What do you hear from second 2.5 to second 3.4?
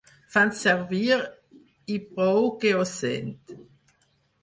que ho sent.